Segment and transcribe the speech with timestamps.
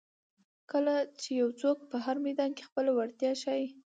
[0.71, 3.67] کله چې یو څوک په هر میدان کې خپله وړتیا ښایي.